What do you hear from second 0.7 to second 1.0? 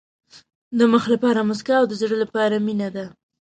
د